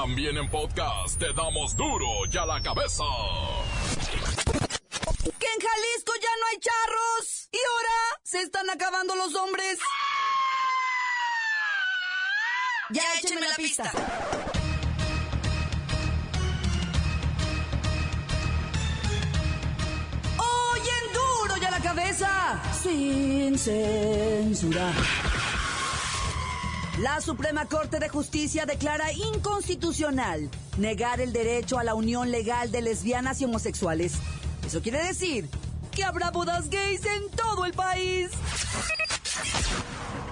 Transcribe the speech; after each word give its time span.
También 0.00 0.38
en 0.38 0.48
podcast 0.48 1.18
te 1.18 1.32
damos 1.32 1.74
duro 1.74 2.06
y 2.32 2.36
a 2.36 2.46
la 2.46 2.62
cabeza. 2.62 3.02
Que 5.24 5.46
en 5.46 5.60
Jalisco 5.60 6.12
ya 6.22 6.30
no 6.38 6.46
hay 6.52 6.58
charros. 6.60 7.48
Y 7.50 7.58
ahora 7.58 8.20
se 8.22 8.42
están 8.42 8.70
acabando 8.70 9.16
los 9.16 9.34
hombres. 9.34 9.80
Ya 12.90 13.02
échenme 13.20 13.48
la 13.48 13.56
pista. 13.56 13.90
Oyen 20.38 21.12
duro 21.12 21.56
ya 21.60 21.72
la 21.72 21.80
cabeza. 21.80 22.62
Sin 22.84 23.58
censura. 23.58 24.92
La 27.00 27.20
Suprema 27.20 27.66
Corte 27.66 28.00
de 28.00 28.08
Justicia 28.08 28.66
declara 28.66 29.12
inconstitucional 29.12 30.50
negar 30.78 31.20
el 31.20 31.32
derecho 31.32 31.78
a 31.78 31.84
la 31.84 31.94
unión 31.94 32.32
legal 32.32 32.72
de 32.72 32.82
lesbianas 32.82 33.40
y 33.40 33.44
homosexuales. 33.44 34.14
Eso 34.66 34.82
quiere 34.82 35.04
decir 35.04 35.48
que 35.94 36.02
habrá 36.02 36.32
bodas 36.32 36.68
gays 36.70 37.04
en 37.04 37.30
todo 37.30 37.66
el 37.66 37.72
país. 37.72 38.30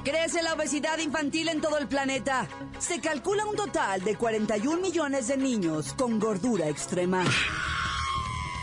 Crece 0.02 0.42
la 0.42 0.54
obesidad 0.54 0.98
infantil 0.98 1.48
en 1.50 1.60
todo 1.60 1.78
el 1.78 1.86
planeta. 1.86 2.48
Se 2.80 3.00
calcula 3.00 3.46
un 3.46 3.54
total 3.54 4.02
de 4.02 4.16
41 4.16 4.82
millones 4.82 5.28
de 5.28 5.36
niños 5.36 5.92
con 5.92 6.18
gordura 6.18 6.68
extrema. 6.68 7.22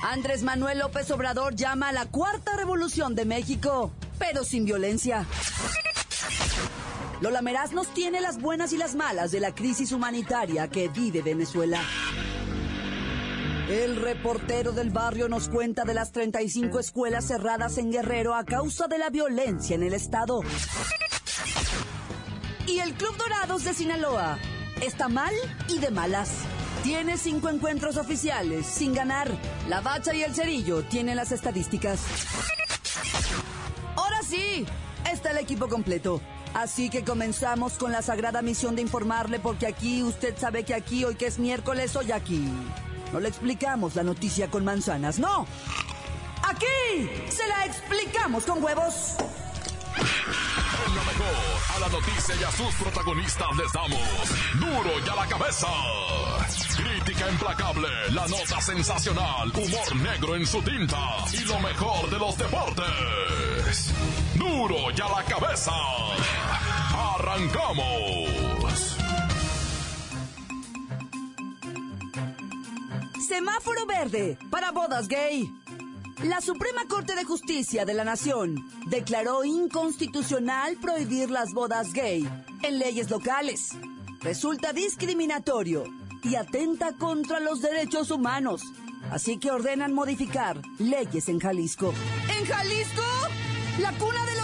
Andrés 0.03 0.43
Manuel 0.43 0.79
López 0.79 1.09
Obrador 1.11 1.55
llama 1.55 1.87
a 1.87 1.93
la 1.93 2.05
cuarta 2.07 2.57
revolución 2.57 3.15
de 3.15 3.23
México, 3.23 3.93
pero 4.19 4.43
sin 4.43 4.65
violencia. 4.65 5.25
Lola 7.21 7.41
Meraz 7.41 7.71
nos 7.71 7.87
tiene 7.93 8.21
las 8.21 8.39
buenas 8.41 8.73
y 8.73 8.77
las 8.77 8.95
malas 8.95 9.31
de 9.31 9.39
la 9.39 9.55
crisis 9.55 9.91
humanitaria 9.91 10.67
que 10.69 10.89
vive 10.89 11.21
Venezuela. 11.21 11.81
El 13.69 13.95
reportero 13.95 14.73
del 14.73 14.89
barrio 14.89 15.29
nos 15.29 15.47
cuenta 15.47 15.85
de 15.85 15.93
las 15.93 16.11
35 16.11 16.79
escuelas 16.79 17.25
cerradas 17.25 17.77
en 17.77 17.91
Guerrero 17.91 18.35
a 18.35 18.43
causa 18.43 18.87
de 18.87 18.97
la 18.97 19.09
violencia 19.09 19.75
en 19.75 19.83
el 19.83 19.93
estado. 19.93 20.41
Y 22.67 22.79
el 22.79 22.93
Club 22.95 23.15
Dorados 23.17 23.63
de 23.63 23.73
Sinaloa 23.73 24.37
está 24.81 25.07
mal 25.07 25.33
y 25.69 25.79
de 25.79 25.91
malas. 25.91 26.31
Tiene 26.83 27.17
cinco 27.17 27.47
encuentros 27.49 27.95
oficiales 27.95 28.65
sin 28.65 28.93
ganar. 28.93 29.31
La 29.69 29.79
Bacha 29.79 30.13
y 30.13 30.23
el 30.23 30.35
Cerillo 30.35 30.83
tienen 30.83 31.15
las 31.15 31.31
estadísticas. 31.31 32.01
Ahora 33.95 34.21
sí, 34.23 34.65
está 35.09 35.31
el 35.31 35.37
equipo 35.37 35.69
completo. 35.69 36.19
Así 36.53 36.89
que 36.89 37.03
comenzamos 37.03 37.73
con 37.73 37.91
la 37.91 38.01
sagrada 38.01 38.41
misión 38.41 38.75
de 38.75 38.83
informarle 38.83 39.39
porque 39.39 39.67
aquí 39.67 40.03
usted 40.03 40.37
sabe 40.37 40.63
que 40.63 40.75
aquí 40.75 41.03
hoy 41.03 41.15
que 41.15 41.27
es 41.27 41.39
miércoles 41.39 41.95
hoy 41.95 42.11
aquí. 42.11 42.47
No 43.11 43.19
le 43.19 43.29
explicamos 43.29 43.95
la 43.95 44.03
noticia 44.03 44.49
con 44.49 44.63
manzanas, 44.63 45.19
no. 45.19 45.47
Aquí 46.43 47.09
se 47.29 47.47
la 47.47 47.65
explicamos 47.65 48.43
con 48.43 48.63
huevos. 48.63 49.15
En 49.95 50.95
lo 50.95 51.03
mejor, 51.03 51.35
a 51.75 51.79
la 51.79 51.89
noticia 51.89 52.35
y 52.35 52.43
a 52.43 52.51
sus 52.51 52.73
protagonistas 52.75 53.47
les 53.55 53.71
damos 53.71 53.99
duro 54.59 54.99
y 55.05 55.09
a 55.09 55.15
la 55.15 55.27
cabeza. 55.27 55.67
Crítica 56.75 57.29
implacable, 57.29 57.87
la 58.11 58.27
nota 58.27 58.59
sensacional, 58.59 59.51
humor 59.55 59.95
negro 59.95 60.35
en 60.35 60.45
su 60.45 60.61
tinta 60.61 61.17
y 61.31 61.45
lo 61.45 61.59
mejor 61.59 62.09
de 62.09 62.19
los 62.19 62.37
deportes. 62.37 63.93
Duro 64.35 64.91
y 64.95 65.01
a 65.01 65.09
la 65.09 65.23
cabeza. 65.23 65.71
Arrancamos. 67.33 68.95
Semáforo 73.27 73.87
verde 73.87 74.37
para 74.51 74.71
bodas 74.71 75.07
gay. 75.07 75.51
La 76.23 76.41
Suprema 76.41 76.85
Corte 76.87 77.15
de 77.15 77.23
Justicia 77.23 77.85
de 77.85 77.95
la 77.95 78.03
Nación 78.03 78.63
declaró 78.85 79.43
inconstitucional 79.43 80.77
prohibir 80.77 81.31
las 81.31 81.53
bodas 81.53 81.91
gay 81.93 82.23
en 82.61 82.77
leyes 82.77 83.09
locales. 83.09 83.69
Resulta 84.21 84.71
discriminatorio 84.71 85.85
y 86.23 86.35
atenta 86.35 86.93
contra 86.93 87.39
los 87.39 87.61
derechos 87.61 88.11
humanos. 88.11 88.61
Así 89.09 89.39
que 89.39 89.49
ordenan 89.49 89.91
modificar 89.91 90.61
leyes 90.77 91.27
en 91.29 91.39
Jalisco. 91.39 91.95
¿En 92.37 92.45
Jalisco? 92.45 93.01
¿La 93.79 93.91
cuna 93.93 94.23
de 94.27 94.39
los 94.39 94.42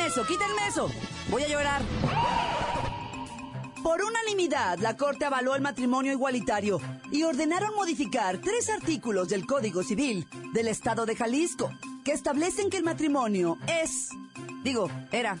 Quítenme 0.00 0.06
eso, 0.06 0.26
quítenme 0.26 0.66
eso. 0.66 0.90
Voy 1.28 1.42
a 1.42 1.48
llorar. 1.48 1.82
Por 3.82 4.02
unanimidad, 4.02 4.78
la 4.78 4.96
Corte 4.96 5.26
avaló 5.26 5.54
el 5.54 5.60
matrimonio 5.60 6.10
igualitario 6.10 6.80
y 7.12 7.22
ordenaron 7.22 7.74
modificar 7.74 8.38
tres 8.38 8.70
artículos 8.70 9.28
del 9.28 9.44
Código 9.44 9.82
Civil 9.82 10.26
del 10.54 10.68
Estado 10.68 11.04
de 11.04 11.16
Jalisco 11.16 11.70
que 12.02 12.12
establecen 12.12 12.70
que 12.70 12.78
el 12.78 12.82
matrimonio 12.82 13.58
es, 13.66 14.08
digo, 14.64 14.90
era, 15.12 15.38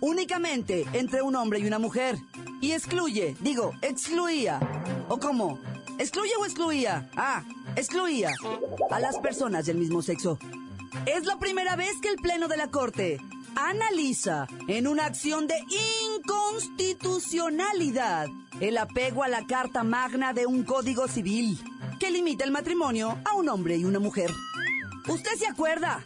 únicamente 0.00 0.86
entre 0.92 1.22
un 1.22 1.34
hombre 1.34 1.58
y 1.58 1.66
una 1.66 1.80
mujer 1.80 2.18
y 2.60 2.72
excluye, 2.72 3.36
digo, 3.40 3.74
excluía, 3.82 4.60
o 5.08 5.18
cómo, 5.18 5.58
excluye 5.98 6.32
o 6.40 6.44
excluía, 6.44 7.10
ah, 7.16 7.42
excluía 7.74 8.30
a 8.90 9.00
las 9.00 9.18
personas 9.18 9.66
del 9.66 9.78
mismo 9.78 10.02
sexo. 10.02 10.38
Es 11.04 11.24
la 11.24 11.38
primera 11.38 11.74
vez 11.74 12.00
que 12.00 12.08
el 12.08 12.16
Pleno 12.16 12.48
de 12.48 12.56
la 12.56 12.70
Corte 12.70 13.18
analiza 13.56 14.46
en 14.66 14.86
una 14.86 15.06
acción 15.06 15.46
de 15.46 15.54
inconstitucionalidad 16.16 18.28
el 18.60 18.78
apego 18.78 19.22
a 19.22 19.28
la 19.28 19.46
Carta 19.46 19.84
Magna 19.84 20.32
de 20.32 20.46
un 20.46 20.64
Código 20.64 21.08
Civil 21.08 21.58
que 21.98 22.10
limita 22.10 22.44
el 22.44 22.50
matrimonio 22.50 23.18
a 23.24 23.34
un 23.34 23.48
hombre 23.48 23.76
y 23.76 23.84
una 23.84 23.98
mujer. 23.98 24.30
¿Usted 25.06 25.34
se 25.36 25.46
acuerda? 25.46 26.02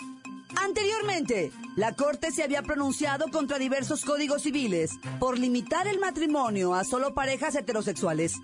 Anteriormente, 0.62 1.50
la 1.76 1.94
Corte 1.94 2.30
se 2.30 2.42
había 2.42 2.62
pronunciado 2.62 3.28
contra 3.28 3.58
diversos 3.58 4.04
códigos 4.04 4.42
civiles 4.42 4.92
por 5.18 5.38
limitar 5.38 5.86
el 5.86 5.98
matrimonio 5.98 6.74
a 6.74 6.84
solo 6.84 7.14
parejas 7.14 7.54
heterosexuales. 7.54 8.34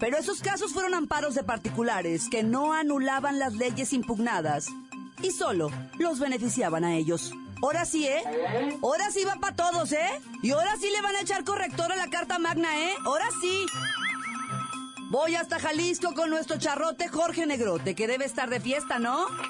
Pero 0.00 0.16
esos 0.16 0.40
casos 0.40 0.72
fueron 0.72 0.94
amparos 0.94 1.34
de 1.34 1.44
particulares 1.44 2.28
que 2.30 2.42
no 2.42 2.72
anulaban 2.72 3.38
las 3.38 3.54
leyes 3.54 3.92
impugnadas 3.92 4.68
y 5.22 5.30
solo 5.30 5.70
los 5.98 6.18
beneficiaban 6.18 6.84
a 6.84 6.96
ellos. 6.96 7.32
Ahora 7.62 7.84
sí, 7.84 8.06
¿eh? 8.06 8.22
Ahora 8.82 9.10
sí 9.10 9.24
va 9.24 9.36
para 9.36 9.56
todos, 9.56 9.92
¿eh? 9.92 10.20
Y 10.42 10.52
ahora 10.52 10.76
sí 10.80 10.88
le 10.90 11.02
van 11.02 11.16
a 11.16 11.20
echar 11.20 11.44
corrector 11.44 11.92
a 11.92 11.96
la 11.96 12.08
Carta 12.08 12.38
Magna, 12.38 12.68
¿eh? 12.78 12.94
Ahora 13.04 13.26
sí. 13.40 13.66
Voy 15.10 15.34
hasta 15.34 15.58
Jalisco 15.58 16.14
con 16.14 16.30
nuestro 16.30 16.58
charrote 16.58 17.08
Jorge 17.08 17.46
Negrote, 17.46 17.94
que 17.94 18.06
debe 18.06 18.26
estar 18.26 18.48
de 18.50 18.60
fiesta, 18.60 18.98
¿no? 18.98 19.26
¡Ay, 19.26 19.48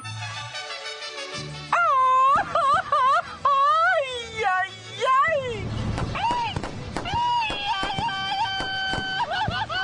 ay, 4.45 4.71
ay! 5.25 5.69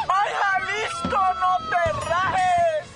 ¡Ay, 0.08 0.30
Jalisco, 0.42 1.20
no 1.40 1.58
te 1.68 1.92
rajes! 2.08 2.86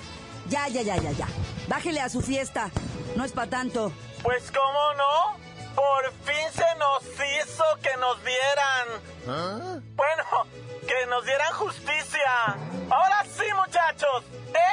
Ya, 0.48 0.68
ya, 0.68 0.82
ya, 0.82 0.96
ya, 0.96 1.12
ya. 1.12 1.28
Bájele 1.68 2.00
a 2.00 2.08
su 2.08 2.22
fiesta. 2.22 2.70
No 3.16 3.24
es 3.24 3.32
para 3.32 3.50
tanto. 3.50 3.92
Pues, 4.28 4.52
¿cómo 4.52 4.92
no? 4.92 5.38
Por 5.74 6.12
fin 6.26 6.52
se 6.52 6.78
nos 6.78 7.02
hizo 7.02 7.64
que 7.82 7.96
nos 7.96 8.22
vieran. 8.22 9.82
Bueno, 9.96 10.46
que 10.86 11.06
nos 11.06 11.24
dieran 11.24 11.50
justicia. 11.54 12.58
Ahora 12.90 13.24
sí, 13.24 13.44
muchachos, 13.56 14.24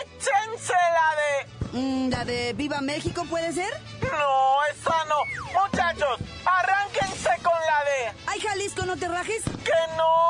échense 0.01 0.73
la 0.73 1.16
de... 1.16 1.79
Mm, 1.79 2.09
¿La 2.09 2.25
de 2.25 2.51
Viva 2.51 2.81
México 2.81 3.23
puede 3.29 3.53
ser? 3.53 3.71
No, 4.01 4.66
esa 4.66 5.05
no. 5.05 5.23
Muchachos, 5.61 6.19
arránquense 6.45 7.29
con 7.41 7.53
la 7.53 7.84
de... 7.85 8.13
¡Ay, 8.28 8.41
Jalisco, 8.41 8.85
no 8.85 8.97
te 8.97 9.07
rajes! 9.07 9.41
¡Que 9.63 9.96
no! 9.96 10.24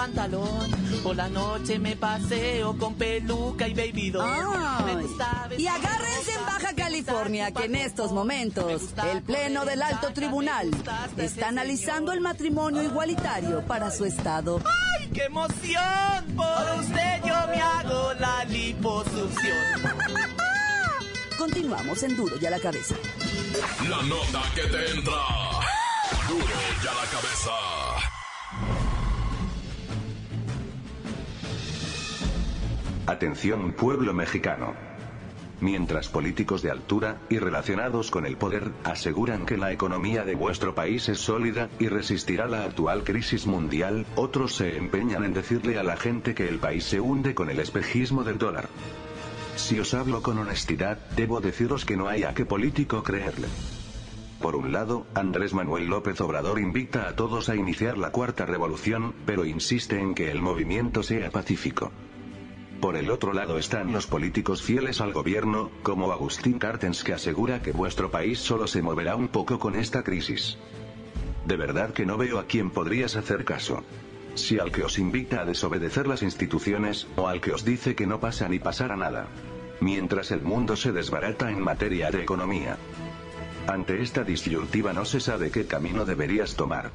Pantalón. 0.00 0.70
Por 1.02 1.14
la 1.14 1.28
noche 1.28 1.78
me 1.78 1.94
paseo 1.94 2.74
con 2.78 2.94
peluca 2.94 3.68
y 3.68 3.74
baby 3.74 4.10
doll. 4.10 4.24
Me 4.86 4.92
Ay. 4.92 5.02
gusta 5.02 5.48
Y 5.58 5.66
agárrense 5.66 6.32
en 6.32 6.46
Baja 6.46 6.74
California 6.74 7.50
que 7.50 7.66
en 7.66 7.74
estos 7.74 8.10
momentos 8.10 8.82
el 9.12 9.22
Pleno 9.22 9.66
del 9.66 9.82
Alto 9.82 10.10
Tribunal 10.14 10.70
está 11.18 11.48
analizando 11.48 12.12
el 12.12 12.22
matrimonio 12.22 12.82
igualitario 12.82 13.60
para 13.66 13.90
su 13.90 14.06
estado. 14.06 14.62
¡Ay, 14.64 15.10
qué 15.12 15.24
emoción! 15.24 16.24
Por 16.34 16.80
usted 16.80 17.20
yo 17.22 17.34
me 17.48 17.60
hago 17.60 18.14
la 18.14 18.44
liposucción. 18.46 19.82
Continuamos 21.36 22.02
en 22.04 22.16
Duro 22.16 22.36
y 22.40 22.46
a 22.46 22.50
la 22.50 22.58
cabeza. 22.58 22.94
La 23.86 24.02
nota 24.02 24.42
que 24.54 24.62
te 24.62 24.90
entra. 24.92 25.20
Duro 26.26 26.56
y 26.82 26.86
a 26.86 26.94
la 26.94 27.06
cabeza. 27.10 28.19
Atención 33.10 33.72
pueblo 33.72 34.14
mexicano. 34.14 34.72
Mientras 35.60 36.08
políticos 36.08 36.62
de 36.62 36.70
altura 36.70 37.18
y 37.28 37.38
relacionados 37.38 38.08
con 38.08 38.24
el 38.24 38.36
poder 38.36 38.70
aseguran 38.84 39.46
que 39.46 39.56
la 39.56 39.72
economía 39.72 40.24
de 40.24 40.36
vuestro 40.36 40.76
país 40.76 41.08
es 41.08 41.18
sólida 41.18 41.68
y 41.80 41.88
resistirá 41.88 42.46
la 42.46 42.62
actual 42.62 43.02
crisis 43.02 43.48
mundial, 43.48 44.06
otros 44.14 44.54
se 44.54 44.76
empeñan 44.76 45.24
en 45.24 45.34
decirle 45.34 45.76
a 45.76 45.82
la 45.82 45.96
gente 45.96 46.36
que 46.36 46.48
el 46.48 46.60
país 46.60 46.84
se 46.84 47.00
hunde 47.00 47.34
con 47.34 47.50
el 47.50 47.58
espejismo 47.58 48.22
del 48.22 48.38
dólar. 48.38 48.68
Si 49.56 49.80
os 49.80 49.92
hablo 49.92 50.22
con 50.22 50.38
honestidad, 50.38 50.98
debo 51.16 51.40
deciros 51.40 51.84
que 51.84 51.96
no 51.96 52.06
hay 52.06 52.22
a 52.22 52.32
qué 52.32 52.46
político 52.46 53.02
creerle. 53.02 53.48
Por 54.40 54.54
un 54.54 54.70
lado, 54.70 55.04
Andrés 55.16 55.52
Manuel 55.52 55.86
López 55.86 56.20
Obrador 56.20 56.60
invita 56.60 57.08
a 57.08 57.16
todos 57.16 57.48
a 57.48 57.56
iniciar 57.56 57.98
la 57.98 58.12
cuarta 58.12 58.46
revolución, 58.46 59.16
pero 59.26 59.44
insiste 59.44 59.98
en 59.98 60.14
que 60.14 60.30
el 60.30 60.40
movimiento 60.40 61.02
sea 61.02 61.28
pacífico. 61.32 61.90
Por 62.80 62.96
el 62.96 63.10
otro 63.10 63.34
lado 63.34 63.58
están 63.58 63.92
los 63.92 64.06
políticos 64.06 64.62
fieles 64.62 65.02
al 65.02 65.12
gobierno, 65.12 65.70
como 65.82 66.12
Agustín 66.12 66.58
Cartens 66.58 67.04
que 67.04 67.12
asegura 67.12 67.60
que 67.60 67.72
vuestro 67.72 68.10
país 68.10 68.38
solo 68.38 68.66
se 68.66 68.80
moverá 68.80 69.16
un 69.16 69.28
poco 69.28 69.58
con 69.58 69.76
esta 69.76 70.02
crisis. 70.02 70.56
De 71.44 71.56
verdad 71.56 71.92
que 71.92 72.06
no 72.06 72.16
veo 72.16 72.38
a 72.38 72.46
quién 72.46 72.70
podrías 72.70 73.16
hacer 73.16 73.44
caso. 73.44 73.84
Si 74.34 74.58
al 74.58 74.72
que 74.72 74.82
os 74.82 74.98
invita 74.98 75.42
a 75.42 75.44
desobedecer 75.44 76.06
las 76.06 76.22
instituciones, 76.22 77.06
o 77.16 77.28
al 77.28 77.42
que 77.42 77.52
os 77.52 77.66
dice 77.66 77.94
que 77.94 78.06
no 78.06 78.18
pasa 78.18 78.48
ni 78.48 78.58
pasará 78.58 78.96
nada. 78.96 79.28
Mientras 79.80 80.30
el 80.30 80.40
mundo 80.40 80.74
se 80.74 80.92
desbarata 80.92 81.50
en 81.50 81.60
materia 81.62 82.10
de 82.10 82.22
economía. 82.22 82.78
Ante 83.66 84.00
esta 84.00 84.24
disyuntiva 84.24 84.94
no 84.94 85.04
se 85.04 85.20
sabe 85.20 85.50
qué 85.50 85.66
camino 85.66 86.06
deberías 86.06 86.56
tomar. 86.56 86.90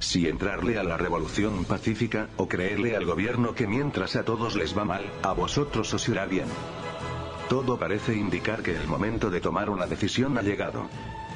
Si 0.00 0.28
entrarle 0.28 0.78
a 0.78 0.84
la 0.84 0.96
revolución 0.96 1.64
pacífica, 1.64 2.28
o 2.36 2.48
creerle 2.48 2.96
al 2.96 3.04
gobierno 3.04 3.54
que 3.54 3.66
mientras 3.66 4.16
a 4.16 4.24
todos 4.24 4.54
les 4.54 4.76
va 4.76 4.84
mal, 4.84 5.04
a 5.22 5.32
vosotros 5.32 5.92
os 5.92 6.08
irá 6.08 6.24
bien. 6.26 6.46
Todo 7.48 7.78
parece 7.78 8.14
indicar 8.14 8.62
que 8.62 8.76
el 8.76 8.86
momento 8.86 9.30
de 9.30 9.40
tomar 9.40 9.70
una 9.70 9.86
decisión 9.86 10.36
ha 10.38 10.42
llegado. 10.42 10.88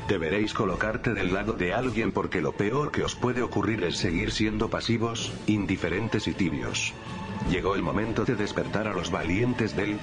Deberéis 0.09 0.53
colocarte 0.53 1.15
del 1.15 1.33
lado 1.33 1.55
de 1.55 1.73
alguien 1.73 2.13
porque 2.13 2.41
lo 2.41 2.53
peor 2.53 2.91
que 2.91 3.03
os 3.03 3.15
puede 3.15 3.43
ocurrir 3.43 3.83
es 3.85 3.97
seguir 3.97 4.31
siendo 4.31 4.69
pasivos, 4.69 5.33
indiferentes 5.47 6.27
y 6.29 6.35
tibios. 6.35 6.93
Llegó 7.51 7.75
el 7.75 7.83
momento 7.83 8.25
de 8.25 8.37
despertar 8.37 8.87
a 8.89 8.93
los 8.93 9.11
valientes 9.11 9.75
del 9.75 9.99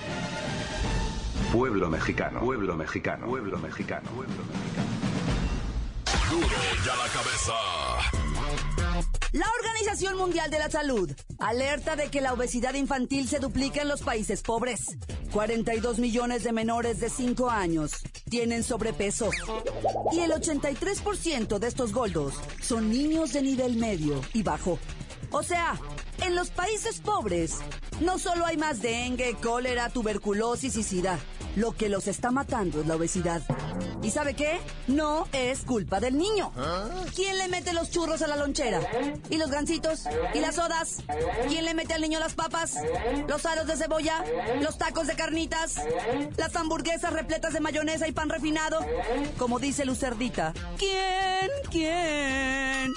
pueblo 1.53 1.89
mexicano, 1.89 2.39
pueblo 2.39 2.75
mexicano, 2.75 3.27
pueblo 3.27 3.59
mexicano, 3.59 4.09
pueblo 4.11 4.43
mexicano. 4.43 4.89
Duro 6.29 6.47
y 6.47 6.89
a 6.89 6.95
la 6.95 7.07
cabeza. 7.11 8.18
La 9.31 9.45
Organización 9.59 10.17
Mundial 10.17 10.49
de 10.49 10.57
la 10.57 10.71
Salud 10.71 11.11
alerta 11.37 11.95
de 11.95 12.09
que 12.09 12.19
la 12.19 12.33
obesidad 12.33 12.73
infantil 12.73 13.27
se 13.27 13.37
duplica 13.37 13.81
en 13.81 13.87
los 13.87 14.01
países 14.01 14.41
pobres. 14.41 14.97
42 15.31 15.99
millones 15.99 16.43
de 16.43 16.51
menores 16.51 16.99
de 16.99 17.11
5 17.11 17.47
años 17.47 17.91
tienen 18.27 18.63
sobrepeso 18.63 19.29
y 20.11 20.21
el 20.21 20.31
83% 20.31 21.59
de 21.59 21.67
estos 21.67 21.93
gordos 21.93 22.33
son 22.59 22.89
niños 22.89 23.33
de 23.33 23.43
nivel 23.43 23.75
medio 23.75 24.19
y 24.33 24.41
bajo. 24.41 24.79
O 25.31 25.43
sea, 25.43 25.79
en 26.25 26.35
los 26.35 26.49
países 26.49 26.99
pobres 26.99 27.59
no 28.01 28.17
solo 28.17 28.47
hay 28.47 28.57
más 28.57 28.81
dengue, 28.81 29.35
cólera, 29.39 29.89
tuberculosis 29.89 30.75
y 30.75 30.81
sida. 30.81 31.19
Lo 31.55 31.71
que 31.71 31.89
los 31.89 32.07
está 32.07 32.31
matando 32.31 32.81
es 32.81 32.87
la 32.87 32.95
obesidad. 32.95 33.41
¿Y 34.01 34.11
sabe 34.11 34.33
qué? 34.33 34.59
No 34.87 35.27
es 35.33 35.61
culpa 35.61 35.99
del 35.99 36.17
niño. 36.17 36.51
¿Quién 37.15 37.37
le 37.37 37.47
mete 37.47 37.73
los 37.73 37.91
churros 37.91 38.21
a 38.21 38.27
la 38.27 38.35
lonchera? 38.35 38.81
¿Y 39.29 39.37
los 39.37 39.51
gancitos? 39.51 40.03
¿Y 40.33 40.39
las 40.39 40.55
sodas? 40.55 40.97
¿Quién 41.47 41.65
le 41.65 41.73
mete 41.73 41.93
al 41.93 42.01
niño 42.01 42.19
las 42.19 42.33
papas? 42.33 42.75
¿Los 43.27 43.45
aros 43.45 43.67
de 43.67 43.75
cebolla? 43.75 44.23
¿Los 44.61 44.77
tacos 44.77 45.07
de 45.07 45.15
carnitas? 45.15 45.75
¿Las 46.37 46.55
hamburguesas 46.55 47.11
repletas 47.11 47.53
de 47.53 47.59
mayonesa 47.59 48.07
y 48.07 48.11
pan 48.11 48.29
refinado? 48.29 48.79
Como 49.37 49.59
dice 49.59 49.85
Lucerdita. 49.85 50.53
¿Quién? 50.77 51.49
¿Quién? 51.69 52.93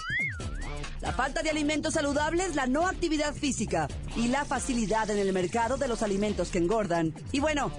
La 1.00 1.12
falta 1.12 1.42
de 1.42 1.50
alimentos 1.50 1.94
saludables, 1.94 2.54
la 2.54 2.68
no 2.68 2.86
actividad 2.86 3.34
física 3.34 3.88
y 4.14 4.28
la 4.28 4.44
facilidad 4.44 5.10
en 5.10 5.18
el 5.18 5.32
mercado 5.32 5.76
de 5.76 5.88
los 5.88 6.02
alimentos 6.02 6.50
que 6.50 6.58
engordan. 6.58 7.12
Y 7.32 7.40
bueno, 7.40 7.72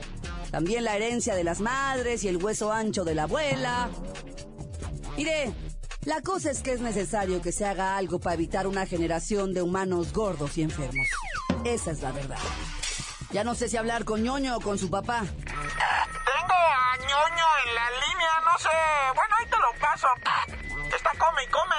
también 0.53 0.83
la 0.83 0.95
herencia 0.95 1.33
de 1.33 1.43
las 1.43 1.61
madres 1.61 2.23
y 2.23 2.27
el 2.27 2.37
hueso 2.37 2.71
ancho 2.71 3.03
de 3.03 3.15
la 3.15 3.23
abuela. 3.23 3.89
Mire, 5.17 5.51
la 6.05 6.21
cosa 6.21 6.51
es 6.51 6.61
que 6.61 6.73
es 6.73 6.79
necesario 6.79 7.41
que 7.41 7.51
se 7.51 7.65
haga 7.65 7.97
algo 7.97 8.19
para 8.19 8.35
evitar 8.35 8.67
una 8.67 8.85
generación 8.85 9.55
de 9.55 9.63
humanos 9.63 10.13
gordos 10.13 10.55
y 10.59 10.61
enfermos. 10.61 11.07
Esa 11.65 11.89
es 11.89 12.03
la 12.03 12.11
verdad. 12.11 12.37
Ya 13.31 13.43
no 13.43 13.55
sé 13.55 13.67
si 13.67 13.77
hablar 13.77 14.05
con 14.05 14.21
ñoño 14.21 14.55
o 14.57 14.61
con 14.61 14.77
su 14.77 14.91
papá. 14.91 15.21
Tengo 15.21 16.53
a 16.53 16.97
ñoño 16.97 17.45
en 17.65 17.73
la 17.73 17.89
línea, 18.05 18.33
no 18.45 18.59
sé. 18.59 18.69
Bueno, 19.15 19.35
ahí 19.39 19.45
te 19.49 19.57
lo 19.57 19.73
paso. 19.81 20.07
Está 20.95 21.09
come 21.17 21.43
y 21.43 21.47
come. 21.47 21.75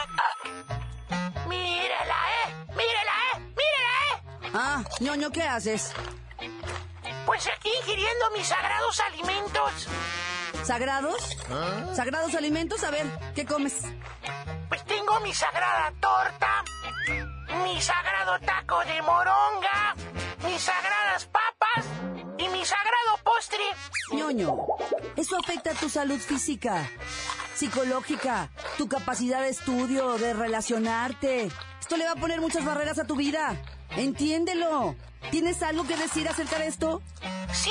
Mírela, 1.49 2.17
eh. 2.43 2.55
Mírela, 2.71 3.13
eh. 3.31 3.39
Mírela, 3.39 3.95
eh. 4.11 4.51
Ah, 4.53 4.83
ñoño, 4.99 5.31
¿qué 5.31 5.45
haces? 5.45 5.93
Pues 7.35 7.49
aquí 7.49 7.69
ingiriendo 7.81 8.31
mis 8.37 8.47
sagrados 8.47 9.01
alimentos. 9.01 9.89
¿Sagrados? 10.63 11.37
¿Sagrados 11.93 12.33
alimentos? 12.37 12.85
A 12.85 12.93
ver, 12.93 13.07
¿qué 13.35 13.45
comes? 13.45 13.75
Pues 14.69 14.85
tengo 14.85 15.19
mi 15.19 15.35
sagrada 15.35 15.93
torta, 15.99 16.65
mi 17.65 17.83
sagrado 17.83 18.39
taco 18.39 18.79
de 18.85 19.03
moronga, 19.03 19.97
mis 20.47 20.63
sagradas 20.63 21.25
papas 21.27 21.85
y 22.39 22.49
mi 22.51 22.65
sagrado 22.65 23.19
postre. 23.25 23.65
ñoño, 24.13 24.55
eso 25.17 25.37
afecta 25.37 25.73
a 25.73 25.75
tu 25.75 25.89
salud 25.89 26.21
física, 26.21 26.89
psicológica, 27.57 28.49
tu 28.79 28.89
capacidad 28.89 29.41
de 29.41 29.49
estudio, 29.49 30.19
de 30.19 30.35
relacionarte. 30.35 31.51
Esto 31.81 31.97
le 31.97 32.05
va 32.05 32.13
a 32.13 32.17
poner 32.17 32.41
muchas 32.41 32.65
barreras 32.65 33.01
a 33.01 33.09
tu 33.09 33.17
vida. 33.17 33.61
Entiéndelo. 33.97 34.95
¿Tienes 35.31 35.63
algo 35.63 35.85
que 35.87 35.97
decir 35.97 36.29
acerca 36.29 36.59
de 36.59 36.67
esto? 36.67 37.03
Sí, 37.53 37.71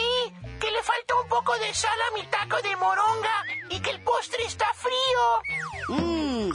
que 0.60 0.72
le 0.72 0.84
falta 0.84 1.16
un 1.24 1.30
poco 1.30 1.58
de 1.60 1.74
sal 1.74 1.98
a 2.12 2.18
mi 2.18 2.26
taco 2.28 2.62
de 2.62 2.76
moronga 2.78 3.44
y 3.70 3.80
que 3.82 3.92
el 3.92 4.02
postre 4.02 4.44
está 4.46 4.66
frío. 4.74 6.00
Mmm. 6.00 6.52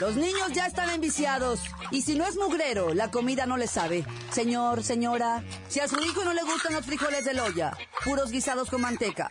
Los 0.00 0.14
niños 0.14 0.52
ya 0.52 0.66
están 0.66 0.90
enviciados. 0.90 1.60
Y 1.90 2.02
si 2.02 2.14
no 2.14 2.24
es 2.24 2.36
mugrero, 2.36 2.94
la 2.94 3.10
comida 3.10 3.46
no 3.46 3.56
le 3.56 3.66
sabe. 3.66 4.04
Señor, 4.30 4.84
señora, 4.84 5.42
si 5.68 5.80
a 5.80 5.88
su 5.88 6.00
hijo 6.00 6.24
no 6.24 6.32
le 6.34 6.42
gustan 6.44 6.74
los 6.74 6.86
frijoles 6.86 7.24
de 7.24 7.40
olla, 7.40 7.76
puros 8.04 8.30
guisados 8.30 8.70
con 8.70 8.80
manteca. 8.80 9.28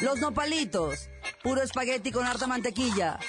Los 0.00 0.18
nopalitos, 0.18 1.08
puro 1.42 1.62
espagueti 1.62 2.10
con 2.10 2.26
harta 2.26 2.48
mantequilla. 2.48 3.20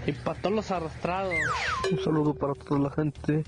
y 0.07 0.13
para 0.13 0.41
todos 0.41 0.57
los 0.57 0.71
arrastrados. 0.71 1.35
Un 1.91 1.99
saludo 1.99 2.35
para 2.35 2.55
toda 2.55 2.81
la 2.81 2.91
gente 2.91 3.45